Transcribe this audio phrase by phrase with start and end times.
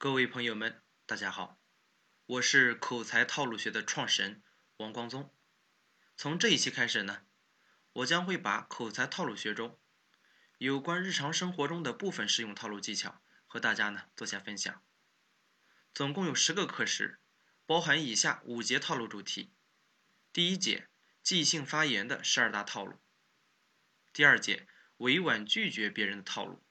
[0.00, 1.60] 各位朋友们，大家好，
[2.24, 4.44] 我是口才套路学的创始人
[4.76, 5.34] 王光宗。
[6.16, 7.26] 从这一期开始呢，
[7.94, 9.76] 我将会把口才套路学中
[10.58, 14.84] 有关日常生活中的部分实用套路技巧和大家呢做下分享。
[15.92, 17.18] 总共有十个课时，
[17.66, 19.52] 包含以下五节套路主题：
[20.32, 20.88] 第一节
[21.24, 23.00] 即兴发言的十二大套路；
[24.12, 24.68] 第二节
[24.98, 26.62] 委婉拒绝别人的套路；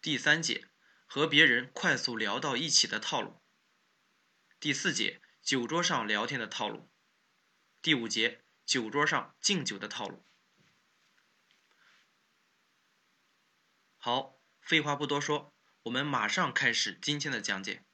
[0.00, 0.68] 第三节。
[1.14, 3.42] 和别人快速聊到一起的套路。
[4.58, 6.90] 第四节酒桌上聊天的套路。
[7.82, 10.24] 第五节酒桌上敬酒的套路。
[13.98, 17.84] 好，废话不多说，我们马上开始今天的讲解。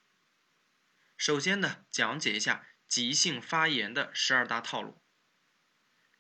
[1.16, 5.03] 首先呢，讲解一下即兴发言的十二大套路。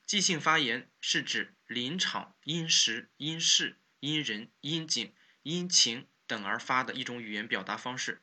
[0.04, 6.08] 即兴发言是指临场因时因事因人因景因情。
[6.28, 8.22] 等而发的一种语言表达方式，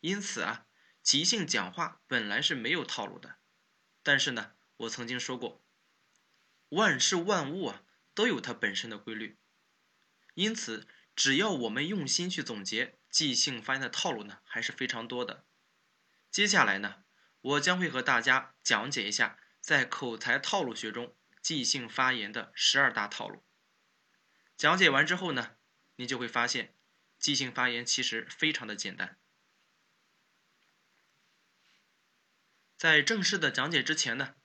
[0.00, 0.66] 因此啊，
[1.00, 3.36] 即兴讲话本来是没有套路的。
[4.02, 5.64] 但是呢，我曾经说过，
[6.70, 9.38] 万事万物啊都有它本身的规律，
[10.34, 15.46] 因此只要我们用心去总结，即兴发言的套路呢还是非常多的。
[16.30, 17.04] 接下来呢，
[17.40, 23.44] 我将会和大家讲解一下在口才套路学中即兴发言的十二大套路。
[24.56, 25.56] 讲解完之后呢，
[25.94, 26.75] 你就会发现。
[27.18, 29.18] 即兴发言其实非常的简单。
[32.76, 34.36] 在正式的讲解之前呢，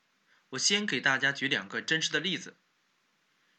[0.50, 2.58] 我先给大家举两个真实的例子。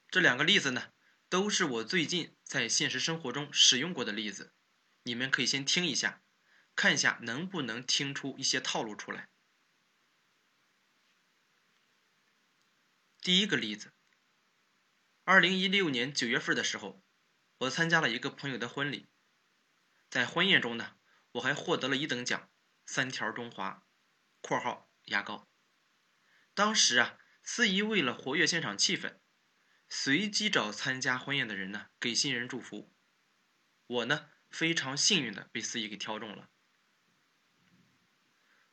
[0.08, 0.92] 这两个例子呢，
[1.28, 4.54] 都是我最近在现实生活中使用过的例子，
[5.02, 6.22] 你们可以先听一下，
[6.74, 9.28] 看一下能不能听出一些套路出来。
[13.20, 13.94] 第一个例子，
[15.24, 17.04] 二零一六年九月份的时候，
[17.62, 19.08] 我参加了一个朋友的婚礼。
[20.10, 20.96] 在婚宴中呢，
[21.32, 22.50] 我还获得了一等奖，
[22.86, 23.86] 三条中华
[24.42, 25.48] （括号牙膏）。
[26.54, 29.18] 当时啊，司仪为了活跃现场气氛，
[29.88, 32.92] 随机找参加婚宴的人呢给新人祝福。
[33.86, 36.50] 我呢非常幸运的被司仪给挑中了。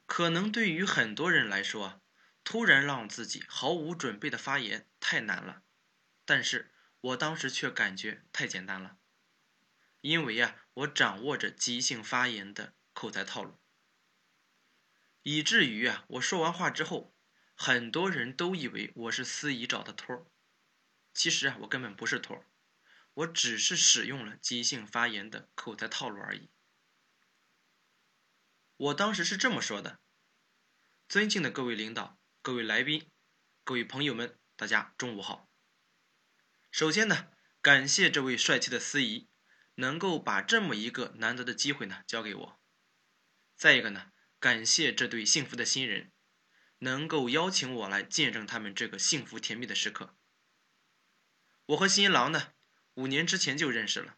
[0.08, 2.02] 可能对于很多人来说，
[2.44, 5.62] 突然让自己毫无准备的发言太难了，
[6.25, 8.98] 但是我当时却感觉太简单了。
[10.02, 13.60] 因为呀，我掌握着即兴发言的口才套路，
[15.24, 17.14] 以至于啊，我说完话之后，
[17.54, 20.26] 很多人都以为我是司仪找的托儿。
[21.14, 22.46] 其实啊，我根本不是托儿，
[23.14, 26.50] 我只是使用了即兴发言的口才套路而已。
[28.78, 30.00] 我当时是这么说的
[31.10, 33.12] ：“尊敬的各位领导、各位来宾、
[33.66, 35.49] 各位朋友们，大家中午好。
[36.72, 37.28] 首先呢，
[37.62, 39.28] 感谢这位帅气的司仪。”
[39.80, 42.62] 能够把这么一个难得的机会呢交给我，
[43.56, 46.12] 再一个呢，感谢这对幸福的新人，
[46.80, 50.18] 能够邀请我来见证他们这个幸福甜蜜的时刻。
[51.68, 52.52] 我和新郎呢，
[52.96, 54.18] 五年之前就认识了，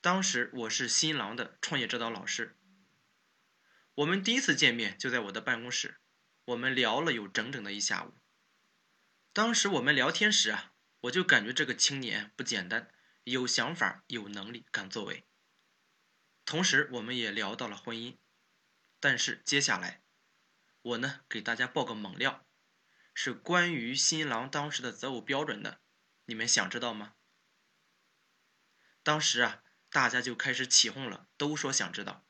[0.00, 2.58] 当时我是新郎的创业指导老师。
[3.94, 6.00] 我们第一次见面就在我的办公室，
[6.46, 8.14] 我们聊了有整整的一下午。
[9.32, 10.71] 当时我们聊天时啊，
[11.02, 12.90] 我就感觉这个青年不简单。
[13.24, 15.28] 有想法、有能力、敢作为。
[16.44, 18.18] 同时，我们也聊到了婚姻。
[18.98, 20.02] 但是接下来，
[20.82, 22.44] 我呢给大家爆个猛料，
[23.14, 25.80] 是关于新郎当时的择偶标准的。
[26.24, 27.14] 你们想知道吗？
[29.04, 32.26] 当时啊，大家就开始起哄了，都说想知道。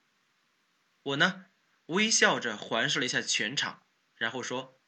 [1.02, 1.46] 我呢
[1.86, 4.78] 微笑着环视了一下全场，然后说：“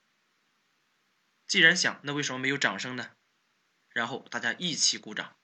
[1.49, 3.14] 既然想，那为什么没有掌声呢？”
[3.95, 5.39] 然后大家一起鼓掌。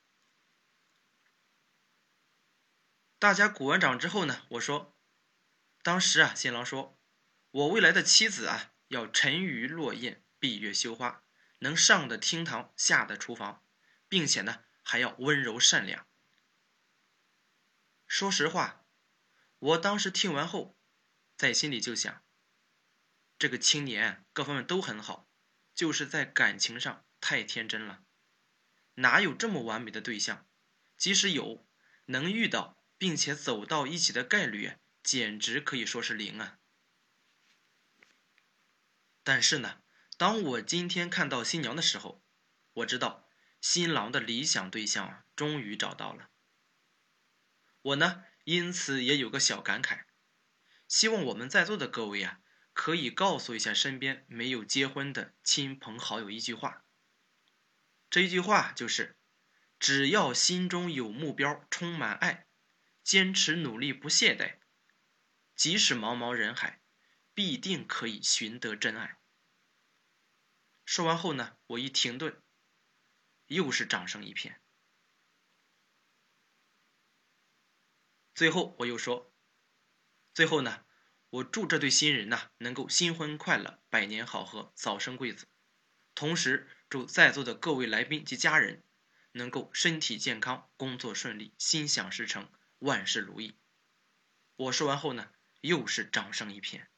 [3.18, 4.96] 大家鼓完掌之后呢，我说，
[5.82, 6.98] 当时啊，新郎说，
[7.50, 11.22] 我未来的妻子啊，要沉鱼落雁、闭月羞花，
[11.60, 13.64] 能上的厅堂，下的厨房，
[14.08, 16.08] 并且呢，还要温柔善良。
[18.06, 18.84] 说实话，
[19.58, 20.76] 我当时听完后，
[21.36, 22.24] 在心里就想，
[23.38, 25.30] 这个青年各方面都很好，
[25.72, 28.02] 就是在感情上太天真了，
[28.94, 30.46] 哪有这么完美的对象？
[30.96, 31.66] 即使有，
[32.06, 32.78] 能遇到。
[33.00, 36.58] 并且走到一起的概率简直可以说是零啊！
[39.24, 39.80] 但是呢，
[40.18, 42.22] 当我今天看到新娘的时候，
[42.74, 43.26] 我知道
[43.62, 46.28] 新郎的理想对象，终于找到了。
[47.80, 50.04] 我呢，因此也有个小感慨，
[50.86, 52.40] 希望我们在座的各位啊，
[52.74, 56.84] 可以告诉一下身边没有结婚的亲朋好友一句话。
[58.10, 59.16] 这一句话就是：
[59.78, 62.48] 只要心中有目标，充满爱。
[63.02, 64.58] 坚持努力不懈怠，
[65.56, 66.80] 即使茫茫人海，
[67.34, 69.18] 必定可以寻得真爱。
[70.84, 72.40] 说完后呢，我一停顿，
[73.46, 74.60] 又是掌声一片。
[78.34, 79.34] 最后我又说，
[80.34, 80.84] 最后呢，
[81.30, 85.48] 我祝这对新人呐能够新婚快乐，百年好合，早生贵子。
[86.14, 88.82] 同时，祝在座的各位来宾及家人
[89.32, 92.50] 能够身体健康，工作顺利，心想事成，
[92.80, 93.56] 万事如意。
[94.56, 96.90] 我说完后呢，又是掌声一片。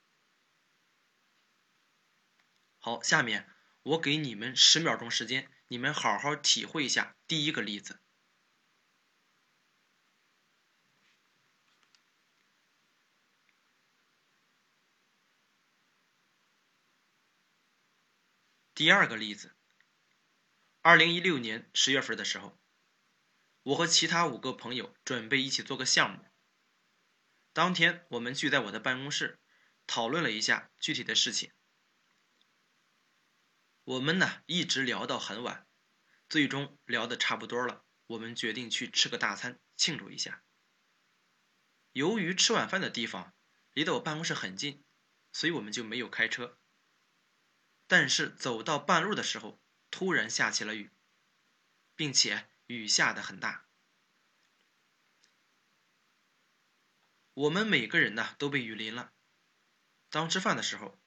[2.79, 3.49] 好，下面。
[3.85, 7.99] 我给你们十秒钟时间，你们好好体会一下第一个例子。
[18.73, 19.57] 第二个例子，
[20.85, 22.59] 二零一六年十月份的时候，
[23.63, 26.27] 我和其他五个朋友准备一起做个项目。
[27.53, 29.39] 当天我们聚在我的办公室，
[29.87, 31.53] 讨论了一下具体的事情。
[33.85, 35.69] 我们呢一直聊到很晚，
[36.29, 40.43] 最终聊的差不多了，我们决定去吃个大餐庆祝一下。
[41.93, 43.33] 由于吃晚饭的地方
[43.73, 44.85] 离得我办公室很近，
[45.31, 46.59] 所以我们就没有开车。
[47.87, 49.62] 但是走到半路的时候，
[49.93, 50.91] 突然下起了雨，
[51.95, 53.69] 并且雨下的很大。
[57.35, 59.13] 我们每个人呢都被雨淋了。
[60.09, 60.99] 当吃饭的时候，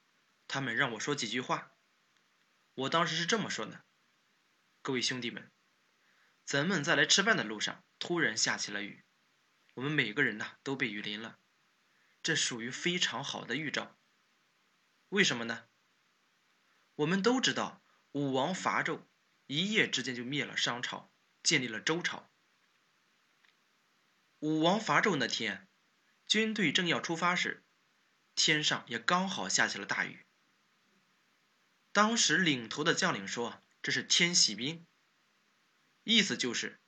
[0.47, 1.73] 他们让我说几句话。
[2.75, 3.85] 我当时是这么说的
[4.83, 5.51] ：“各位兄弟们，
[6.45, 9.03] 咱们在来吃饭的路上突然下起了雨，
[9.73, 11.39] 我们每个人呢都被雨淋了，
[12.21, 13.97] 这属于非常好的预兆。
[15.09, 15.67] 为什么呢？
[16.95, 17.84] 我们都知道
[18.15, 19.01] 武王伐纣，
[19.45, 21.12] 一夜之间就灭了商朝，
[21.44, 22.31] 建立了周朝。
[24.39, 25.67] 武王伐纣那天，
[26.25, 27.65] 军队正要出发时，
[28.33, 30.25] 天上也刚好下起了大雨。”
[31.91, 34.88] 当时领头的将领说：“这是天洗兵，
[36.06, 36.79] 意思就是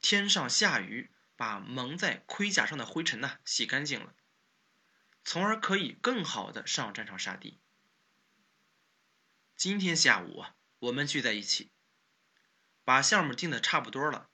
[0.00, 4.12] 天上下雨，把蒙在盔甲上的灰尘呢洗干净了，
[5.24, 7.60] 从而可以更好的上战场杀敌。”
[9.58, 11.72] 今天下午啊，我们聚在一起，
[12.84, 14.30] 把项目定的差不多了，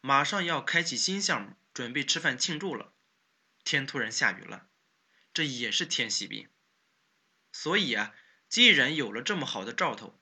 [0.00, 2.94] 马上要开启新项目，准备吃饭庆祝了，
[3.62, 4.68] 天突然下雨了，
[5.34, 6.48] 这也是天喜兵，
[7.52, 8.14] 所以啊。
[8.48, 10.18] 既然有了这么好的兆头，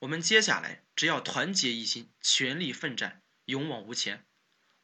[0.00, 4.24] 我们接下来只要团结一心，全力奋战，勇往无前，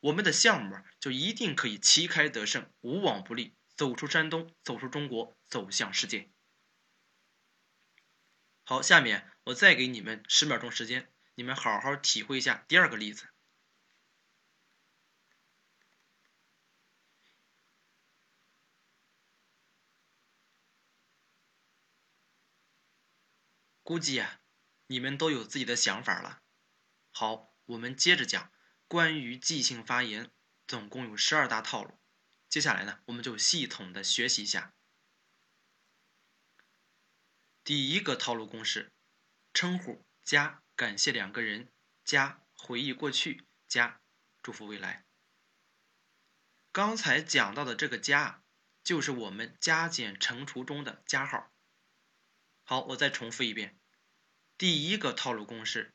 [0.01, 6.29] 我们的项目就一定可以旗开得胜，无往不利，走出山东，走出中国，走向世界。
[8.69, 13.29] 好，下面我再给你们十秒钟时间，你们好好体会一下第二个例子。
[23.85, 24.41] 估计啊，
[24.89, 26.43] 你们都有自己的想法了。
[27.13, 28.51] 好，我们接着讲
[28.89, 30.33] 关于即兴发言，
[30.67, 32.01] 总共有十二大套路。
[32.49, 34.76] 接下来呢，我们就系统的学习一下。
[37.67, 38.93] 第一个套路公式：
[39.53, 41.73] 称呼加感谢两个人
[42.05, 44.01] 加回忆过去加
[44.41, 45.05] 祝福未来。
[46.71, 48.45] 刚才讲到的这个加，
[48.85, 51.53] 就是我们加减乘除中的加号。
[52.63, 53.77] 好，我再重复一遍，
[54.57, 55.93] 第一个套路公式：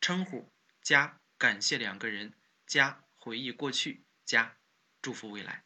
[0.00, 4.56] 称呼加感谢两个人加回忆过去加
[5.00, 5.64] 祝福未来。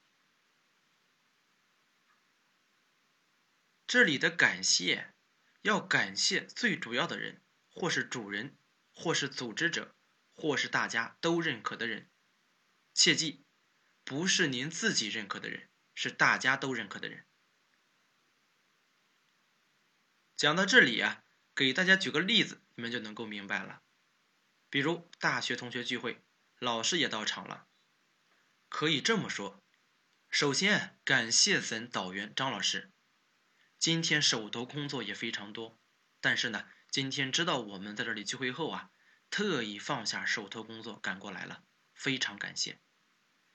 [3.86, 5.12] 这里的感谢
[5.66, 8.56] 要感谢最主要的人，或是主人，
[8.92, 9.96] 或是组织者，
[10.32, 12.08] 或是大家都认可的人。
[12.94, 13.44] 切记，
[14.04, 17.26] 不是您自己认可的人，是大家都认可的人。
[20.36, 23.82] 讲到这里啊，给大家举个例子，你们就能够明白了。
[24.70, 26.22] 比如大学同学聚会，
[26.60, 27.66] 老师也到场了。
[28.68, 29.64] 可以这么说：
[30.30, 32.92] 首先感谢咱导员张老师，
[33.86, 35.78] 今天手头工作也非常多，
[36.20, 38.90] 但是呢，今天知道我们在这里聚会后啊，
[39.30, 41.62] 特意放下手头工作赶过来了，
[41.94, 42.80] 非常感谢。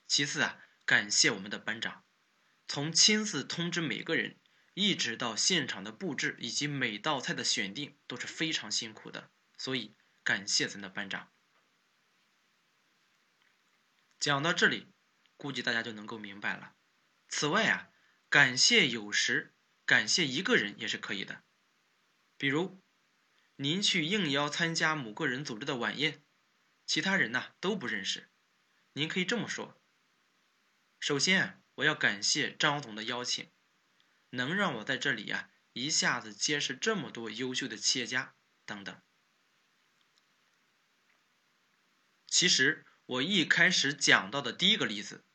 [0.08, 2.06] 其次啊，感谢我们的班长，
[2.66, 4.38] 从亲自通知每个人。
[4.72, 11.30] 一直到现场的布置以及每道菜的选定都是非常辛苦的，所以感谢咱的班长。
[14.18, 14.94] 讲到这里，
[15.36, 16.74] 估计大家就能够明白了。
[17.28, 17.90] 此外啊，
[18.30, 19.54] 感谢有时
[19.92, 21.44] 感谢一个人也是可以的，
[22.38, 22.82] 比如
[23.56, 26.24] 您去应邀参加某个人组织的晚宴，
[26.86, 28.30] 其他人呢都不认识，
[28.94, 29.78] 您可以这么说
[30.98, 33.50] ：“首先，我要感谢张总的邀请，
[34.30, 38.34] 能让我在这里呀一下子结识这么多优秀的企业家
[38.64, 38.98] 等等。
[42.26, 45.26] 其实我一开始讲到的第一个例子，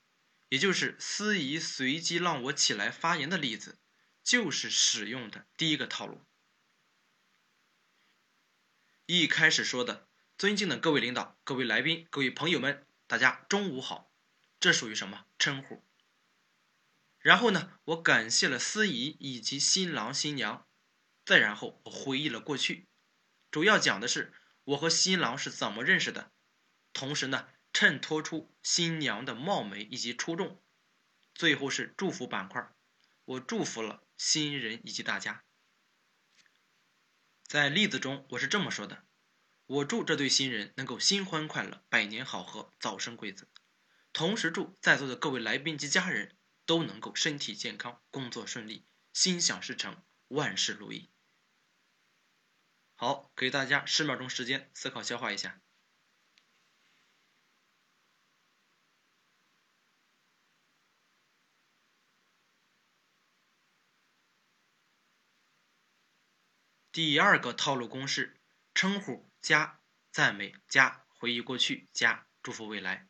[0.49, 3.77] 也就是司仪随机让我起来发言的例子，
[4.27, 6.19] 就是使用的第一个套路。
[9.05, 14.11] 一开始说的“尊敬的各位领导、各位来宾、各位朋友们，大家中午好”，
[14.59, 15.81] 这属于什么称呼？
[17.19, 20.67] 然后呢，我感谢了司仪以及新郎新娘，
[21.23, 22.85] 再然后我回忆了过去，
[23.49, 24.33] 主要讲的是
[24.65, 26.33] 我和新郎是怎么认识的，
[26.91, 30.61] 同时呢，衬托出新娘的貌美以及出众。
[31.33, 32.69] 最后是祝福板块，
[33.23, 35.45] 我祝福了新人以及大家。
[37.43, 39.05] 在例子中，我是这么说的：
[39.65, 43.49] 我祝这对新人能够新欢快乐，百年好合，早生贵子。
[44.11, 46.33] 同时祝在座的各位来宾及家人。
[46.67, 51.09] 都能够身体健康，工作顺利，心想事成，万事如意。
[52.95, 55.61] 好，给大家十秒钟时间思考消化一下。
[66.97, 68.39] 第二个套路公式：
[68.73, 73.07] 称呼加赞美加回忆过去加祝福未来。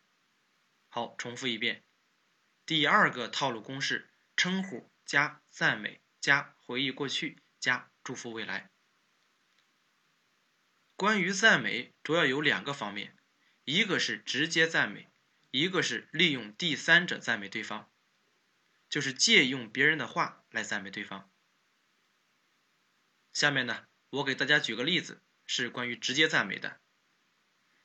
[0.90, 1.86] 好，重复一遍。
[2.66, 8.70] 第二个套路公式：称呼加赞美加回忆过去加祝福未来。
[10.98, 13.16] 关于赞美，主要有两个方面，
[13.64, 15.08] 一个是直接赞美，
[15.52, 17.90] 一个是利用第三者赞美对方，
[18.90, 21.32] 就是借用别人的话来赞美对方。
[23.38, 26.82] 下面呢，我给大家举个例子，是关于直接赞美的。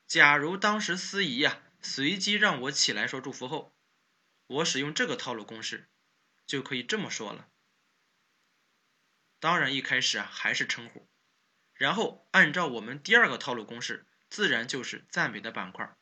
[0.06, 3.76] 假如当时司仪呀随机让我起来说祝福后。
[4.46, 5.90] 我使用这个套路公式，
[6.46, 7.50] 就可以这么说了。
[9.40, 11.06] 当然，一开始啊还是称呼，
[11.74, 15.94] 然后按照我们第二个套路公式，自然就是赞美的板块。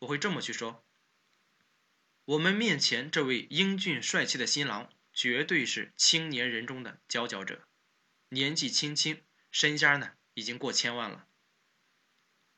[0.00, 0.86] 我会这么去说：
[2.26, 7.66] 我们面前这位英俊帅气的新郎，绝对是青年人中的佼佼者，
[8.32, 11.26] 年纪轻轻，身家呢已经过千万了。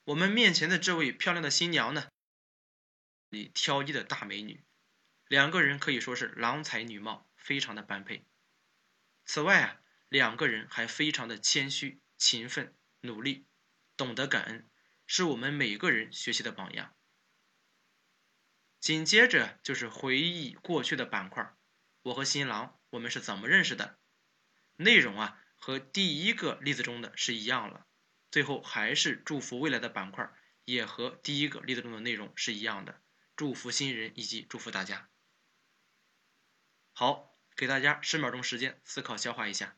[0.05, 2.11] 我们面前的这位漂亮的新娘呢？
[3.31, 4.63] 里挑剔的大美女，
[5.29, 8.27] 两个人可以说是郎才女貌，非常的般配。
[9.25, 13.47] 此外啊，两个人还非常的谦虚、勤奋、努力，
[13.97, 14.69] 懂得感恩，
[15.07, 16.95] 是我们每个人学习的榜样。
[18.79, 21.57] 紧接着就是回忆过去的板块，
[22.03, 23.99] 我和新郎我们是怎么认识的？
[24.77, 27.87] 内容啊和第一个例子中的是一样了。
[28.33, 30.29] 最后还是祝福未来的板块，
[30.65, 33.01] 也和第一个例子中的内容是一样的。
[33.37, 35.09] 祝福新人以及祝福大家。
[36.93, 39.77] 好，给大家十秒钟时间思考消化一下。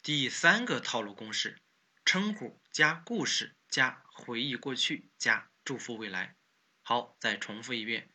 [0.00, 1.60] 第三个套路公式：
[2.06, 6.34] 称呼加故事加回忆过去加祝福未来。
[6.80, 8.08] 好，再重复一遍。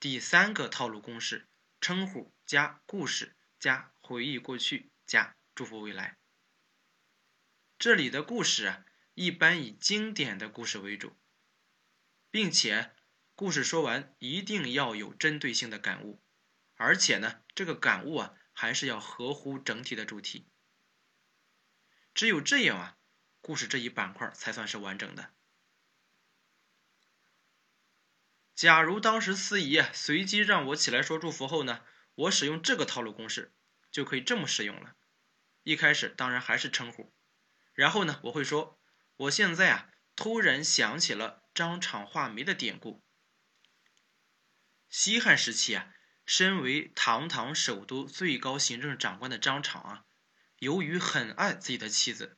[0.00, 1.48] 第三个套路公式：
[1.80, 6.16] 称呼加故事加回忆过去加祝福未来。
[7.80, 11.16] 这里的故事啊，一般以经典的故事为主，
[12.30, 12.94] 并且
[13.34, 16.22] 故事说完一定要有针对性的感悟，
[16.76, 20.46] 而且呢，这个感悟啊，还是要合乎整体的主题。
[22.14, 22.98] 只有这样啊，
[23.40, 25.34] 故事这一板块才算是完整的。
[28.58, 31.84] 假如当时司仪啊随机让我起来说祝福后呢，
[32.16, 33.54] 我使用这个套路公式
[33.92, 34.96] 就可以这么使用了。
[35.62, 37.14] 一开始当然还是称呼。
[37.72, 38.80] 然后呢，我会说，
[39.14, 43.04] 我现在啊，突然想起了张敞画眉的典故。
[44.88, 45.94] 西汉时期啊，
[46.26, 50.04] 身为堂堂首都最高行政长官的张敞啊，
[50.58, 52.36] 由于很爱自己的妻子，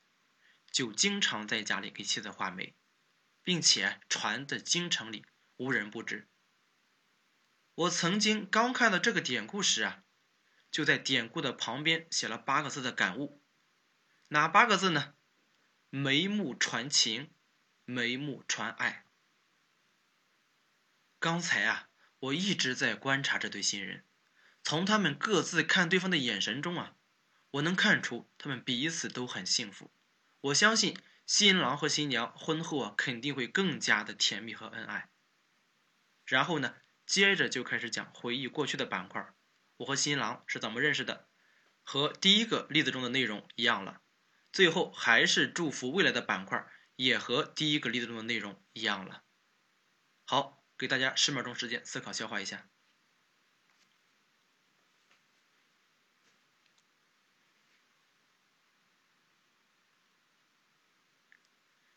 [0.71, 2.77] 就经常在家里给妻子画眉，
[3.43, 5.25] 并且传的京城里
[5.61, 6.27] 无人不知。
[7.75, 10.05] 我曾经刚看到这个典故时啊，
[10.71, 13.43] 就在典故的旁边写了八个字的感悟，
[14.29, 15.17] 哪八个字呢？
[15.91, 17.35] 眉目传情，
[17.85, 19.05] 眉目传爱。
[21.19, 21.91] 刚才啊，
[22.21, 24.07] 我一直在观察这对新人，
[24.65, 26.97] 从他们各自看对方的眼神中啊，
[27.51, 29.93] 我能看出他们彼此都很幸福。
[30.41, 35.11] 我相信新郎和新娘婚后啊，肯定会更加的甜蜜和恩爱。
[36.31, 39.35] 然后呢，接着就开始讲回忆过去的板块，
[39.79, 41.29] 我和新郎是怎么认识的，
[41.83, 44.01] 和第一个例子中的内容一样了。
[44.53, 49.25] 最后还是祝福未来的板块，也和第一个例子中的内容一样了。
[50.25, 52.71] 好，给大家十秒钟时间思考消化一下。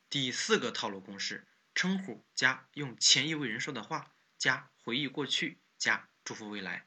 [0.10, 4.13] 第四个套路公式：称呼加用前一位人说的话
[4.44, 6.86] 加回忆过去加祝福未来。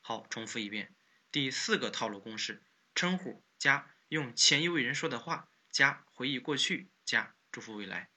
[0.00, 0.94] 好，重复一遍。
[1.32, 2.62] 第四个套路公式：
[2.94, 8.12] 称呼加用前一位人说的话加回忆过去加祝福未来。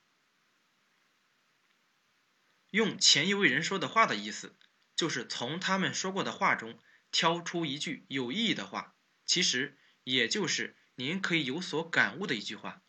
[2.69, 4.55] 用前一位人说的话的意思，
[4.95, 6.79] 就是从他们说过的话中
[7.09, 12.83] 挑出一句有意义的话，其实也就是您可以有所感悟的一句话。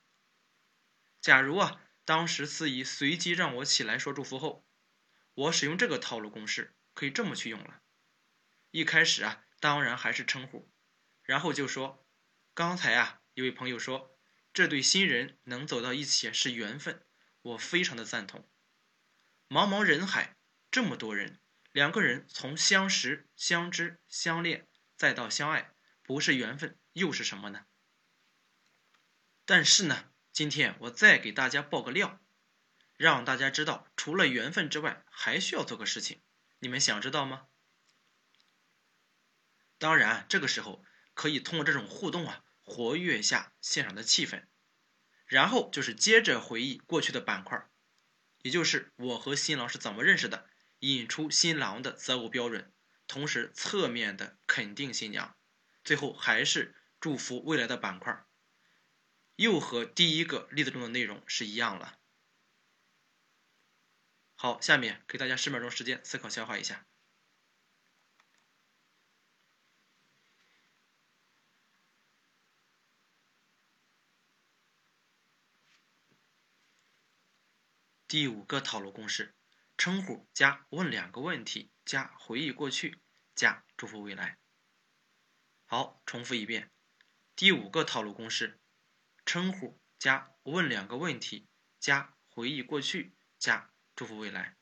[1.23, 4.68] 假如啊，当时司仪随机让我起来说祝福后，
[5.39, 7.81] 我使用这个套路公式，可以这么去用了。
[8.73, 10.69] 一开始啊，当然还是称呼，
[11.23, 12.05] 然后就说
[12.55, 14.19] ：“刚才啊，一位朋友说，
[14.53, 17.07] 这对新人能走到一起是缘分，
[17.43, 18.51] 我非常的赞同。
[19.49, 20.37] 茫茫人海，
[20.73, 21.41] 这么多人，
[21.71, 24.67] 两个人从相识、相知、相恋，
[24.97, 27.67] 再到相爱，不是缘分又是什么呢？
[29.45, 32.21] 但是呢？”今天我再给大家爆个料，
[32.99, 36.21] 让大家知道，除了缘分之外，还需要做个事情。
[36.59, 37.47] 你们想知道吗？
[39.79, 44.43] 当然，这个时候可以通过这种互动啊，活跃下现场的气氛。
[45.27, 47.71] 然后就是接着回忆过去的板块，
[48.43, 50.51] 也就是我和新郎是怎么认识的，
[50.81, 52.73] 引出新郎的择偶标准，
[53.07, 55.37] 同时侧面的肯定新娘，
[55.85, 58.27] 最后还是祝福未来的板块。
[59.37, 61.98] 又和第一个例子中的内容是一样了。
[64.41, 66.87] 好，下面给大家十秒钟时间思考消化一下。
[78.07, 79.35] 第五个套路公式：
[79.77, 83.01] 称呼加问两个问题加回忆过去
[83.35, 84.39] 加祝福未来。
[85.67, 86.71] 好，重复一遍，
[87.35, 88.61] 第五个套路公式。
[89.27, 91.49] 称呼加问两个问题
[91.81, 94.57] 加回忆过去加祝福未来。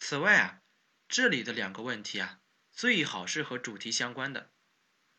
[0.00, 0.62] 此外啊，
[1.06, 2.40] 这里的两个问题啊，
[2.72, 4.52] 最好是和主题相关的。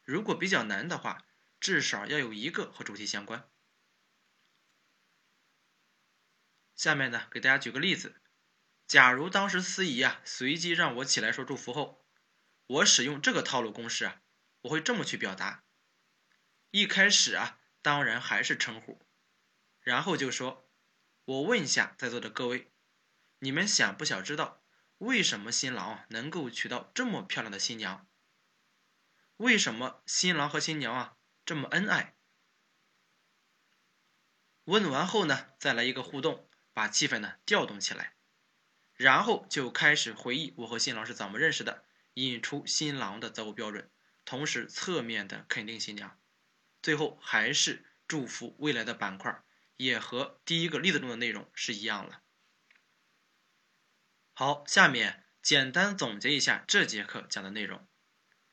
[0.03, 1.25] 如果比较难的话，
[1.61, 3.49] 至少要有一个和主题相关。
[6.75, 8.21] 下面呢，给大家举个例子：
[8.85, 12.05] 假如当时司仪啊随机让我起来说祝福后，
[12.67, 14.21] 我使用这个套路公式啊，
[14.63, 15.63] 我会这么去表达。
[16.71, 17.59] 一开始啊。
[17.81, 19.01] 当然还是称呼，
[19.79, 20.69] 然后就说
[21.25, 22.71] ：“我问一下在座的各位，
[23.39, 24.63] 你们想不想知道
[24.97, 28.07] 为什么新郎啊能够娶到这么漂亮的新娘？
[29.37, 32.15] 为什么新郎和新娘啊这么恩爱？”
[34.65, 38.15] 问完后呢，再来一个互动，把气氛呢调动起来，
[38.93, 43.89] 然后就开始回忆我和新郎是怎么认识的，引出新郎的择偶标准，
[44.23, 46.19] 同时侧面的肯定新娘。
[46.81, 49.43] 最后还是祝福未来的板块，
[49.83, 52.21] 也和第一个例子中的内容是一样了。
[54.33, 57.87] 好，下面简单总结一下这节课讲的内容。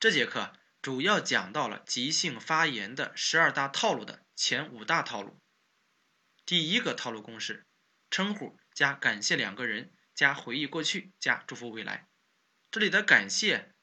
[0.00, 5.40] 这节课主要讲到了即兴发言的十二大套路的前五大套路。
[6.44, 7.66] 第一个套路公式：
[8.10, 12.08] 称呼加感谢两个人加回忆过去加祝福未来。
[12.70, 13.74] 这里的感谢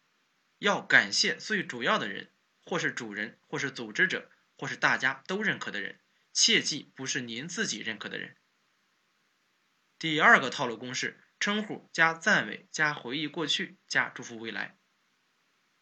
[0.60, 4.32] 要感谢最主要的人，或是主人，或是组织者。
[4.58, 6.00] 或是大家都认可的人，
[6.36, 8.36] 切记不是您自己认可的人。
[9.98, 14.78] 第二个套路公式：称呼加赞美加回忆过去加祝福未来。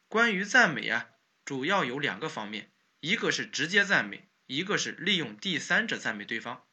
[0.08, 1.10] 关于赞美啊，
[1.44, 6.68] 主要有两个方面，一个是直接赞美，一个是利用第三者赞美对方，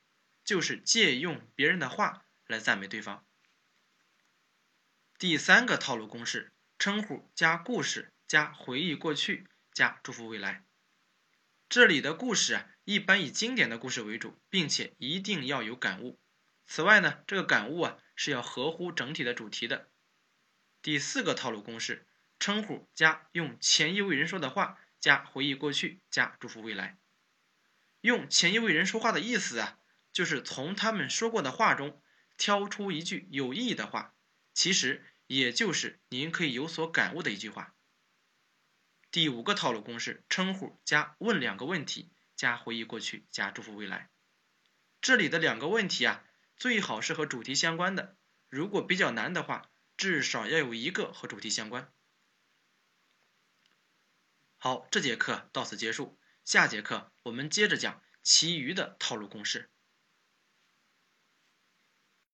[0.44, 3.26] 就是借用别人的话来赞美对方。
[5.18, 10.66] 第三个套路公式：称呼加故事加回忆过去加祝福未来。
[11.70, 16.18] 这里的故事啊，一般以经典的故事为主，并且一定要有感悟。
[16.66, 19.88] 此外呢，这个感悟啊是要合乎整体的主题的。
[20.82, 22.04] 第四个套路公式：
[22.40, 26.98] 称呼加用前一位人说的话加回忆过去加祝福未来。
[28.00, 29.78] 用前一位人说话的意思啊，
[30.12, 32.02] 就是从他们说过的话中
[32.36, 34.16] 挑出一句有意义的话，
[34.52, 37.72] 其实也就是您可以有所感悟的一句话。
[39.12, 44.08] 第五个套路公式：称呼加问两个问题加回忆过去加祝福未来。
[45.02, 46.24] 这里的两个问题啊，
[46.56, 48.16] 最好是和主题相关的。
[48.48, 51.92] 如果比较难的话，至少要有一个和主题相关。
[54.56, 56.18] 好，这节课到此结束。
[56.42, 59.70] 下节课我们接着讲其余的套路公式。